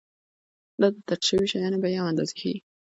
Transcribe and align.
دا 0.81 0.87
د 0.93 0.97
درج 1.07 1.21
شویو 1.27 1.49
شیانو 1.51 1.81
بیې 1.83 1.97
او 2.01 2.09
اندازې 2.11 2.33
ښيي. 2.39 2.57